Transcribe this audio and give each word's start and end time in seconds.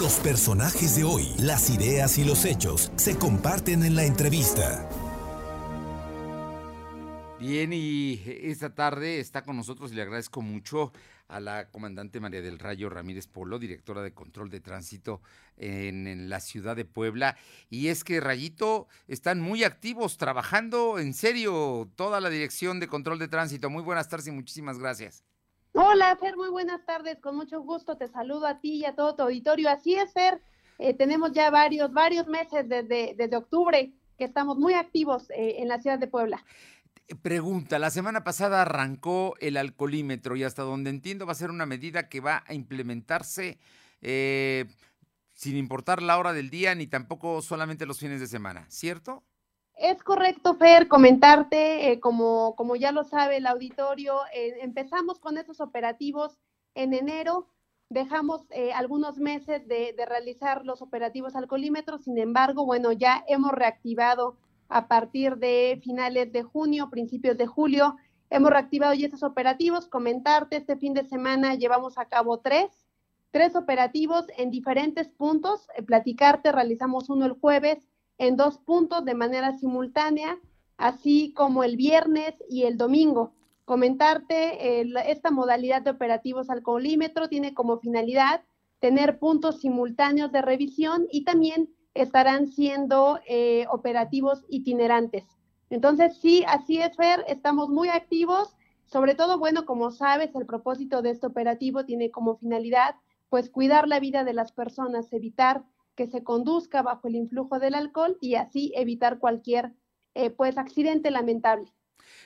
Los 0.00 0.18
personajes 0.20 0.96
de 0.96 1.04
hoy, 1.04 1.28
las 1.40 1.68
ideas 1.68 2.16
y 2.16 2.24
los 2.24 2.46
hechos 2.46 2.90
se 2.96 3.18
comparten 3.18 3.84
en 3.84 3.96
la 3.96 4.04
entrevista. 4.04 4.88
Bien, 7.38 7.70
y 7.74 8.22
esta 8.24 8.74
tarde 8.74 9.20
está 9.20 9.42
con 9.42 9.56
nosotros 9.56 9.92
y 9.92 9.96
le 9.96 10.00
agradezco 10.00 10.40
mucho 10.40 10.90
a 11.28 11.38
la 11.38 11.68
comandante 11.68 12.18
María 12.18 12.40
del 12.40 12.58
Rayo 12.58 12.88
Ramírez 12.88 13.26
Polo, 13.26 13.58
directora 13.58 14.00
de 14.00 14.14
control 14.14 14.48
de 14.48 14.60
tránsito 14.60 15.20
en, 15.58 16.30
la 16.30 16.40
ciudad 16.40 16.76
de 16.76 16.86
Puebla. 16.86 17.36
Y 17.68 17.88
es 17.88 18.02
que, 18.02 18.20
Rayito, 18.20 18.88
están 19.06 19.38
muy 19.42 19.64
activos, 19.64 20.16
trabajando 20.16 20.98
en 20.98 21.12
serio 21.12 21.90
toda 21.94 22.22
la 22.22 22.30
dirección 22.30 22.80
de 22.80 22.88
control 22.88 23.18
de 23.18 23.28
tránsito. 23.28 23.68
Muy 23.68 23.82
buenas 23.82 24.08
tardes 24.08 24.28
y 24.28 24.30
muchísimas 24.30 24.78
gracias. 24.78 25.24
Hola, 25.82 26.14
Fer, 26.20 26.36
muy 26.36 26.50
buenas 26.50 26.84
tardes. 26.84 27.18
Con 27.20 27.36
mucho 27.36 27.62
gusto 27.62 27.96
te 27.96 28.06
saludo 28.06 28.46
a 28.46 28.60
ti 28.60 28.74
y 28.74 28.84
a 28.84 28.94
todo 28.94 29.14
tu 29.14 29.22
auditorio. 29.22 29.70
Así 29.70 29.94
es, 29.94 30.12
Fer. 30.12 30.38
Eh, 30.78 30.92
tenemos 30.92 31.32
ya 31.32 31.48
varios, 31.50 31.90
varios 31.90 32.26
meses 32.26 32.68
desde, 32.68 33.14
desde 33.16 33.34
octubre 33.34 33.90
que 34.18 34.24
estamos 34.24 34.58
muy 34.58 34.74
activos 34.74 35.30
eh, 35.30 35.54
en 35.56 35.68
la 35.68 35.80
ciudad 35.80 35.98
de 35.98 36.06
Puebla. 36.06 36.44
Pregunta, 37.22 37.78
la 37.78 37.88
semana 37.88 38.24
pasada 38.24 38.60
arrancó 38.60 39.36
el 39.40 39.56
alcoholímetro 39.56 40.36
y 40.36 40.44
hasta 40.44 40.64
donde 40.64 40.90
entiendo 40.90 41.24
va 41.24 41.32
a 41.32 41.36
ser 41.36 41.48
una 41.48 41.64
medida 41.64 42.10
que 42.10 42.20
va 42.20 42.44
a 42.46 42.52
implementarse 42.52 43.58
eh, 44.02 44.66
sin 45.32 45.56
importar 45.56 46.02
la 46.02 46.18
hora 46.18 46.34
del 46.34 46.50
día 46.50 46.74
ni 46.74 46.88
tampoco 46.88 47.40
solamente 47.40 47.86
los 47.86 47.98
fines 47.98 48.20
de 48.20 48.26
semana, 48.26 48.66
¿cierto? 48.68 49.24
Es 49.80 50.02
correcto, 50.02 50.56
Fer, 50.56 50.88
comentarte, 50.88 51.90
eh, 51.90 52.00
como, 52.00 52.54
como 52.54 52.76
ya 52.76 52.92
lo 52.92 53.02
sabe 53.02 53.38
el 53.38 53.46
auditorio, 53.46 54.14
eh, 54.34 54.58
empezamos 54.60 55.18
con 55.18 55.38
esos 55.38 55.58
operativos 55.62 56.36
en 56.74 56.92
enero, 56.92 57.46
dejamos 57.88 58.42
eh, 58.50 58.74
algunos 58.74 59.16
meses 59.16 59.66
de, 59.68 59.94
de, 59.96 60.04
realizar 60.04 60.66
los 60.66 60.82
operativos 60.82 61.34
alcoholímetros, 61.34 62.04
sin 62.04 62.18
embargo, 62.18 62.66
bueno, 62.66 62.92
ya 62.92 63.24
hemos 63.26 63.52
reactivado 63.52 64.36
a 64.68 64.86
partir 64.86 65.38
de 65.38 65.80
finales 65.82 66.30
de 66.30 66.42
junio, 66.42 66.90
principios 66.90 67.38
de 67.38 67.46
julio, 67.46 67.96
hemos 68.28 68.50
reactivado 68.50 68.92
ya 68.92 69.06
esos 69.06 69.22
operativos. 69.22 69.88
Comentarte, 69.88 70.56
este 70.56 70.76
fin 70.76 70.92
de 70.92 71.04
semana 71.04 71.54
llevamos 71.54 71.96
a 71.96 72.04
cabo 72.04 72.40
tres, 72.40 72.86
tres 73.30 73.56
operativos 73.56 74.26
en 74.36 74.50
diferentes 74.50 75.08
puntos. 75.08 75.68
platicarte, 75.86 76.52
realizamos 76.52 77.08
uno 77.08 77.24
el 77.24 77.32
jueves 77.32 77.89
en 78.20 78.36
dos 78.36 78.58
puntos 78.58 79.02
de 79.06 79.14
manera 79.14 79.56
simultánea, 79.56 80.38
así 80.76 81.32
como 81.32 81.64
el 81.64 81.78
viernes 81.78 82.34
y 82.50 82.64
el 82.64 82.76
domingo. 82.76 83.32
Comentarte, 83.64 84.80
eh, 84.82 84.92
esta 85.06 85.30
modalidad 85.30 85.80
de 85.80 85.92
operativos 85.92 86.50
alcoholímetro 86.50 87.30
tiene 87.30 87.54
como 87.54 87.78
finalidad 87.78 88.42
tener 88.78 89.18
puntos 89.18 89.60
simultáneos 89.60 90.32
de 90.32 90.42
revisión 90.42 91.06
y 91.10 91.24
también 91.24 91.70
estarán 91.94 92.48
siendo 92.48 93.20
eh, 93.26 93.64
operativos 93.70 94.44
itinerantes. 94.50 95.24
Entonces, 95.70 96.18
sí, 96.20 96.44
así 96.46 96.76
es, 96.76 96.94
Fer, 96.96 97.24
estamos 97.26 97.70
muy 97.70 97.88
activos. 97.88 98.54
Sobre 98.84 99.14
todo, 99.14 99.38
bueno, 99.38 99.64
como 99.64 99.90
sabes, 99.92 100.34
el 100.34 100.44
propósito 100.44 101.00
de 101.00 101.12
este 101.12 101.26
operativo 101.26 101.86
tiene 101.86 102.10
como 102.10 102.36
finalidad, 102.36 102.96
pues, 103.30 103.48
cuidar 103.48 103.88
la 103.88 103.98
vida 103.98 104.24
de 104.24 104.34
las 104.34 104.52
personas, 104.52 105.10
evitar 105.14 105.64
que 106.00 106.06
se 106.06 106.24
conduzca 106.24 106.80
bajo 106.80 107.08
el 107.08 107.14
influjo 107.14 107.58
del 107.58 107.74
alcohol 107.74 108.16
y 108.22 108.36
así 108.36 108.72
evitar 108.74 109.18
cualquier 109.18 109.74
eh, 110.14 110.30
pues 110.30 110.56
accidente 110.56 111.10
lamentable. 111.10 111.70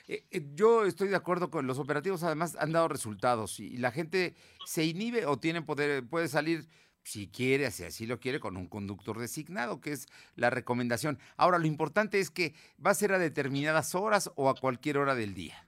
Eh, 0.07 0.23
eh, 0.31 0.47
yo 0.53 0.85
estoy 0.85 1.09
de 1.09 1.17
acuerdo 1.17 1.49
con 1.49 1.67
los 1.67 1.77
operativos, 1.77 2.23
además 2.23 2.55
han 2.57 2.71
dado 2.71 2.87
resultados 2.87 3.59
y, 3.59 3.65
y 3.65 3.77
la 3.77 3.91
gente 3.91 4.33
se 4.65 4.85
inhibe 4.85 5.25
o 5.25 5.39
tiene 5.39 5.61
poder, 5.61 6.07
puede 6.07 6.29
salir 6.29 6.69
si 7.03 7.27
quiere, 7.27 7.69
si 7.69 7.83
así 7.83 8.05
lo 8.05 8.17
quiere, 8.21 8.39
con 8.39 8.55
un 8.55 8.67
conductor 8.67 9.19
designado, 9.19 9.81
que 9.81 9.91
es 9.91 10.07
la 10.35 10.49
recomendación. 10.49 11.19
Ahora, 11.35 11.59
lo 11.59 11.67
importante 11.67 12.21
es 12.21 12.31
que 12.31 12.55
va 12.83 12.91
a 12.91 12.95
ser 12.95 13.11
a 13.11 13.19
determinadas 13.19 13.93
horas 13.93 14.31
o 14.35 14.47
a 14.47 14.55
cualquier 14.55 14.99
hora 14.99 15.15
del 15.15 15.33
día. 15.33 15.64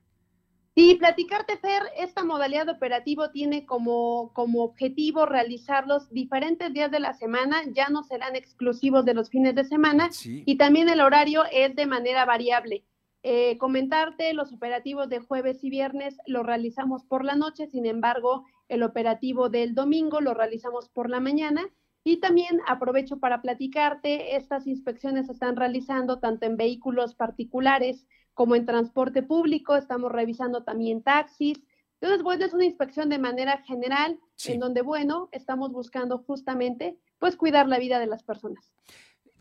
Sí, 0.77 0.93
platicarte, 0.93 1.57
Fer, 1.57 1.81
esta 1.97 2.23
modalidad 2.23 2.67
de 2.67 2.73
operativo 2.73 3.31
tiene 3.31 3.65
como, 3.65 4.31
como 4.33 4.61
objetivo 4.63 5.25
realizar 5.25 5.87
los 5.87 6.07
diferentes 6.11 6.71
días 6.71 6.91
de 6.91 6.99
la 6.99 7.13
semana, 7.13 7.63
ya 7.73 7.89
no 7.89 8.03
serán 8.03 8.35
exclusivos 8.35 9.03
de 9.03 9.15
los 9.15 9.31
fines 9.31 9.55
de 9.55 9.63
semana, 9.63 10.11
sí. 10.11 10.43
y 10.45 10.55
también 10.57 10.87
el 10.87 11.01
horario 11.01 11.45
es 11.51 11.75
de 11.75 11.87
manera 11.87 12.25
variable. 12.25 12.83
Eh, 13.23 13.57
comentarte, 13.57 14.35
los 14.35 14.53
operativos 14.53 15.09
de 15.09 15.19
jueves 15.19 15.63
y 15.63 15.71
viernes 15.71 16.19
los 16.27 16.45
realizamos 16.45 17.03
por 17.05 17.25
la 17.25 17.35
noche, 17.35 17.65
sin 17.65 17.87
embargo, 17.87 18.45
el 18.69 18.83
operativo 18.83 19.49
del 19.49 19.73
domingo 19.73 20.21
lo 20.21 20.35
realizamos 20.35 20.89
por 20.89 21.09
la 21.09 21.19
mañana. 21.19 21.67
Y 22.03 22.17
también 22.17 22.61
aprovecho 22.67 23.17
para 23.17 23.41
platicarte, 23.41 24.35
estas 24.35 24.67
inspecciones 24.67 25.25
se 25.25 25.33
están 25.33 25.55
realizando 25.55 26.19
tanto 26.19 26.45
en 26.45 26.55
vehículos 26.55 27.15
particulares 27.15 28.05
como 28.37 28.55
en 28.55 28.67
transporte 28.67 29.23
público, 29.23 29.75
estamos 29.75 30.11
revisando 30.11 30.61
también 30.61 31.01
taxis. 31.01 31.59
Entonces, 31.99 32.21
bueno, 32.21 32.45
es 32.45 32.53
una 32.53 32.65
inspección 32.65 33.09
de 33.09 33.17
manera 33.17 33.63
general, 33.63 34.19
sí. 34.35 34.51
en 34.51 34.59
donde, 34.59 34.83
bueno, 34.83 35.27
estamos 35.31 35.71
buscando 35.71 36.19
justamente, 36.19 36.99
pues, 37.17 37.35
cuidar 37.35 37.67
la 37.67 37.79
vida 37.79 37.97
de 37.97 38.05
las 38.05 38.21
personas. 38.21 38.71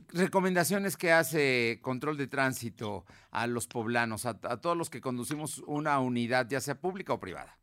Recomendaciones 0.09 0.97
que 0.97 1.13
hace 1.13 1.79
control 1.83 2.17
de 2.17 2.27
tránsito 2.27 3.05
a 3.31 3.47
los 3.47 3.67
poblanos, 3.67 4.25
a, 4.25 4.41
a 4.45 4.63
todos 4.63 4.79
los 4.79 4.89
que 4.89 5.03
conducimos 5.03 5.59
una 5.67 6.01
unidad, 6.01 6.49
ya 6.49 6.63
sea 6.63 6.81
pública 6.81 7.13
o 7.13 7.21
privada. 7.21 7.59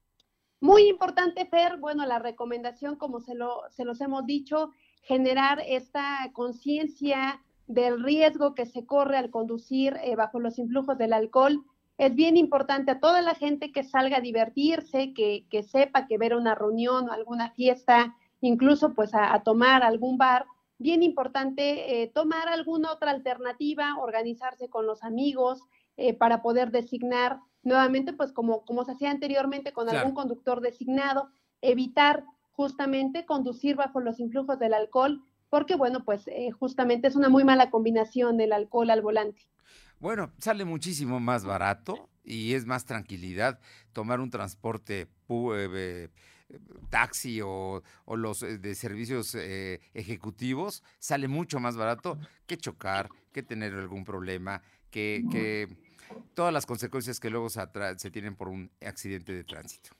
Muy 0.60 0.84
importante, 0.84 1.48
Fer, 1.48 1.78
bueno, 1.78 2.06
la 2.06 2.20
recomendación, 2.20 2.96
como 2.96 3.22
se, 3.22 3.34
lo, 3.34 3.64
se 3.72 3.86
los 3.86 4.00
hemos 4.02 4.28
dicho, 4.28 4.70
generar 5.02 5.64
esta 5.66 6.30
conciencia 6.32 7.42
del 7.68 8.03
riesgo 8.03 8.56
que 8.56 8.66
se 8.66 8.85
corre 8.85 9.18
al 9.18 9.29
conducir 9.29 9.97
eh, 10.03 10.16
bajo 10.16 10.40
los 10.40 10.59
influjos 10.59 10.97
del 10.97 11.13
alcohol. 11.13 11.63
Es 11.97 12.13
bien 12.16 12.38
importante 12.38 12.91
a 12.91 13.00
toda 13.00 13.22
la 13.22 13.35
gente 13.35 13.72
que 13.72 13.84
salga 13.84 14.18
a 14.18 14.22
divertirse, 14.22 15.13
que, 15.13 15.46
que 15.50 15.63
sepa 15.63 16.07
que 16.07 16.18
ver 16.18 16.35
una 16.35 16.56
reunión 16.56 17.09
o 17.09 17.13
alguna 17.13 17.52
fiesta, 17.52 18.16
incluso 18.41 18.94
pues 18.94 19.13
a, 19.13 19.34
a 19.34 19.44
tomar 19.44 19.84
algún 19.84 20.18
bar, 20.18 20.46
bien 20.84 21.03
importante 21.03 22.02
eh, 22.02 22.07
tomar 22.07 22.50
alguna 22.50 22.91
otra 22.91 23.12
alternativa, 23.12 23.96
organizarse 24.00 24.69
con 24.69 24.85
los 24.85 25.03
amigos 25.03 25.62
eh, 25.97 26.13
para 26.13 26.41
poder 26.41 26.72
designar 26.72 27.40
nuevamente, 27.63 28.13
pues 28.13 28.31
como, 28.34 28.66
como 28.66 28.84
se 28.84 28.91
hacía 28.91 29.12
anteriormente 29.12 29.72
con 29.72 29.85
claro. 29.85 30.00
algún 30.00 30.16
conductor 30.16 30.59
designado, 30.59 31.29
evitar 31.62 32.25
justamente 32.52 33.25
conducir 33.25 33.75
bajo 33.75 34.02
los 34.02 34.19
influjos 34.19 34.59
del 34.59 34.73
alcohol 34.73 35.23
porque 35.53 35.75
bueno, 35.75 36.03
pues 36.03 36.28
eh, 36.30 36.50
justamente 36.50 37.08
es 37.08 37.16
una 37.16 37.30
muy 37.30 37.44
mala 37.44 37.69
combinación 37.69 38.38
del 38.38 38.53
alcohol 38.53 38.90
al 38.90 39.03
volante. 39.03 39.44
Bueno, 40.00 40.31
sale 40.40 40.66
muchísimo 40.66 41.19
más 41.19 41.46
barato 41.46 42.09
y 42.24 42.56
es 42.56 42.66
más 42.66 42.86
tranquilidad 42.86 43.59
tomar 43.91 44.19
un 44.19 44.31
transporte 44.31 45.08
eh, 45.30 46.09
taxi 46.90 47.40
o, 47.41 47.84
o, 48.06 48.16
los 48.16 48.41
eh, 48.41 48.58
de 48.58 48.74
servicios 48.74 49.36
eh, 49.36 49.80
ejecutivos, 49.94 50.81
sale 50.97 51.28
mucho 51.28 51.59
más 51.59 51.78
barato 51.78 52.18
que 52.47 52.58
chocar, 52.58 53.09
que 53.31 53.44
tener 53.44 53.75
algún 53.75 54.06
problema, 54.06 54.64
que, 54.90 55.24
que 55.30 55.68
todas 56.34 56.52
las 56.52 56.66
consecuencias 56.66 57.20
que 57.20 57.30
luego 57.30 57.52
se, 57.52 57.62
se 57.97 58.09
tienen 58.09 58.35
por 58.35 58.47
un 58.47 58.72
accidente 58.81 59.34
de 59.34 59.44
tránsito. 59.44 59.91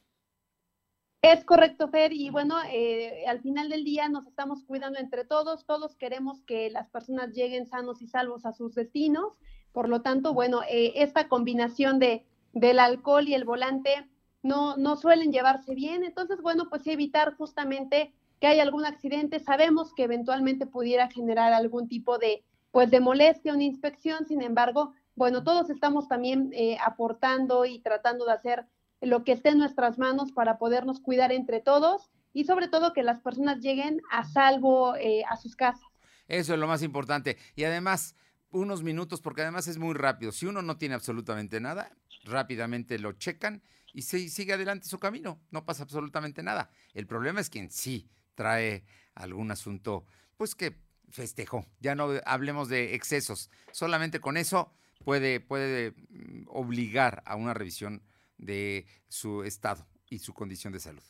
Es 1.24 1.46
correcto, 1.46 1.88
Fer, 1.88 2.12
y 2.12 2.30
bueno, 2.32 2.58
eh, 2.70 3.24
al 3.30 3.40
final 3.40 3.70
del 3.70 3.86
día 3.86 4.10
nos 4.10 4.28
estamos 4.28 4.66
cuidando 4.66 5.00
entre 5.00 5.24
todos, 5.24 5.66
todos 5.66 5.96
queremos 5.96 6.42
que 6.42 6.70
las 6.70 6.90
personas 6.90 7.34
lleguen 7.34 7.66
sanos 7.66 8.02
y 8.02 8.08
salvos 8.08 8.46
a 8.46 8.52
sus 8.52 8.76
destinos, 8.76 9.40
por 9.72 9.88
lo 9.88 10.02
tanto, 10.02 10.34
bueno, 10.34 10.64
eh, 10.70 10.92
esta 10.98 11.30
combinación 11.30 11.98
de, 11.98 12.26
del 12.52 12.78
alcohol 12.78 13.26
y 13.30 13.36
el 13.36 13.46
volante 13.46 14.06
no, 14.42 14.76
no 14.76 14.98
suelen 14.98 15.32
llevarse 15.32 15.74
bien, 15.76 16.04
entonces, 16.04 16.42
bueno, 16.42 16.68
pues 16.70 16.86
evitar 16.88 17.38
justamente 17.38 18.14
que 18.42 18.48
haya 18.48 18.62
algún 18.62 18.84
accidente, 18.84 19.40
sabemos 19.40 19.94
que 19.94 20.04
eventualmente 20.04 20.66
pudiera 20.66 21.10
generar 21.10 21.54
algún 21.54 21.88
tipo 21.88 22.18
de, 22.18 22.44
pues, 22.72 22.92
de 22.92 23.00
molestia, 23.00 23.54
una 23.54 23.64
inspección, 23.64 24.26
sin 24.26 24.42
embargo, 24.42 24.94
bueno, 25.16 25.42
todos 25.46 25.70
estamos 25.70 26.10
también 26.10 26.50
eh, 26.52 26.78
aportando 26.86 27.64
y 27.64 27.80
tratando 27.80 28.26
de 28.26 28.34
hacer 28.34 28.66
lo 29.04 29.24
que 29.24 29.34
esté 29.34 29.50
en 29.50 29.58
nuestras 29.58 29.98
manos 29.98 30.32
para 30.32 30.58
podernos 30.58 31.00
cuidar 31.00 31.32
entre 31.32 31.60
todos 31.62 32.10
y 32.34 32.46
sobre 32.46 32.68
todo 32.68 32.94
que 32.94 33.04
las 33.04 33.20
personas 33.20 33.60
lleguen 33.60 34.02
a 34.12 34.26
salvo 34.26 34.96
eh, 34.96 35.24
a 35.30 35.38
sus 35.38 35.56
casas. 35.56 35.88
Eso 36.28 36.54
es 36.54 36.60
lo 36.60 36.68
más 36.68 36.82
importante. 36.82 37.38
Y 37.56 37.64
además, 37.64 38.16
unos 38.50 38.84
minutos, 38.84 39.22
porque 39.22 39.42
además 39.42 39.68
es 39.68 39.78
muy 39.78 39.94
rápido. 39.94 40.32
Si 40.32 40.46
uno 40.46 40.62
no 40.62 40.78
tiene 40.78 40.96
absolutamente 40.96 41.60
nada, 41.60 41.92
rápidamente 42.24 42.98
lo 43.00 43.14
checan 43.14 43.62
y 43.94 44.04
se 44.04 44.30
sigue 44.30 44.54
adelante 44.54 44.88
su 44.88 45.00
camino. 45.00 45.42
No 45.52 45.66
pasa 45.66 45.84
absolutamente 45.84 46.42
nada. 46.44 46.70
El 46.94 47.06
problema 47.06 47.42
es 47.42 47.50
quien 47.50 47.70
sí 47.70 48.10
trae 48.36 48.86
algún 49.14 49.52
asunto, 49.52 50.06
pues 50.38 50.56
que 50.56 50.80
festejó. 51.10 51.66
Ya 51.80 51.94
no 51.94 52.10
hablemos 52.26 52.70
de 52.70 52.96
excesos. 52.96 53.52
Solamente 53.72 54.20
con 54.20 54.38
eso 54.38 54.74
puede, 55.04 55.40
puede 55.40 55.92
mm, 55.92 56.46
obligar 56.48 57.22
a 57.26 57.36
una 57.36 57.54
revisión 57.54 58.02
de 58.46 58.86
su 59.08 59.44
estado 59.44 59.86
y 60.10 60.20
su 60.20 60.34
condición 60.34 60.74
de 60.74 60.80
salud. 60.80 61.04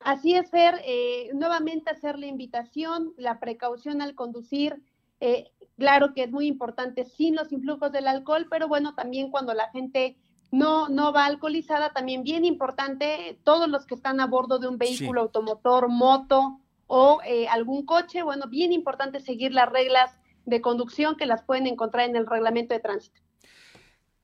Así 0.00 0.34
es, 0.34 0.50
Fer, 0.50 0.80
eh, 0.84 1.30
nuevamente 1.34 1.90
hacer 1.90 2.18
la 2.18 2.26
invitación, 2.26 3.12
la 3.18 3.38
precaución 3.38 4.00
al 4.00 4.14
conducir, 4.14 4.82
eh, 5.20 5.52
claro 5.76 6.14
que 6.14 6.22
es 6.22 6.30
muy 6.30 6.46
importante 6.46 7.04
sin 7.04 7.36
los 7.36 7.52
influjos 7.52 7.92
del 7.92 8.08
alcohol, 8.08 8.46
pero 8.50 8.66
bueno, 8.66 8.94
también 8.94 9.30
cuando 9.30 9.52
la 9.52 9.68
gente 9.70 10.16
no, 10.50 10.88
no 10.88 11.12
va 11.12 11.26
alcoholizada, 11.26 11.92
también 11.92 12.22
bien 12.22 12.44
importante, 12.44 13.38
todos 13.44 13.68
los 13.68 13.86
que 13.86 13.94
están 13.94 14.20
a 14.20 14.26
bordo 14.26 14.58
de 14.58 14.68
un 14.68 14.78
vehículo 14.78 15.20
automotor, 15.20 15.88
moto 15.88 16.60
o 16.86 17.20
eh, 17.24 17.46
algún 17.48 17.84
coche, 17.84 18.22
bueno, 18.22 18.48
bien 18.48 18.72
importante 18.72 19.20
seguir 19.20 19.52
las 19.52 19.68
reglas 19.68 20.18
de 20.46 20.60
conducción 20.62 21.16
que 21.16 21.26
las 21.26 21.42
pueden 21.42 21.66
encontrar 21.66 22.08
en 22.08 22.16
el 22.16 22.26
reglamento 22.26 22.74
de 22.74 22.80
tránsito. 22.80 23.20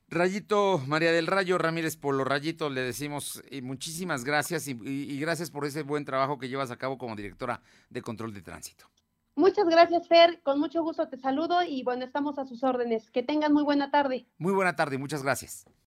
Rayito 0.09 0.81
María 0.87 1.11
del 1.11 1.27
Rayo 1.27 1.59
Ramírez 1.59 1.97
Polo 1.97 2.25
Rayito, 2.25 2.71
le 2.71 2.83
decimos 2.83 3.43
y 3.51 3.61
muchísimas 3.61 4.25
gracias 4.25 4.69
y, 4.69 5.19
gracias 5.19 5.51
por 5.51 5.67
ese 5.67 5.83
buen 5.83 6.05
trabajo 6.05 6.39
que 6.39 6.49
llevas 6.49 6.71
a 6.71 6.77
cabo 6.77 6.97
como 6.97 7.17
directora 7.17 7.61
de 7.91 8.03
control 8.03 8.33
de 8.33 8.43
tránsito. 8.43 8.87
Muchas 9.35 9.67
gracias, 9.69 10.09
Fer. 10.09 10.41
Con 10.43 10.61
mucho 10.61 10.83
gusto 10.83 11.09
te 11.09 11.19
saludo 11.19 11.63
y 11.63 11.83
bueno, 11.83 12.05
estamos 12.05 12.39
a 12.39 12.47
sus 12.47 12.63
órdenes. 12.63 13.11
Que 13.11 13.23
tengan 13.23 13.53
muy 13.53 13.65
buena 13.65 13.91
tarde. 13.91 14.27
Muy 14.39 14.55
buena 14.55 14.77
tarde, 14.77 14.97
muchas 14.97 15.23
gracias. 15.23 15.67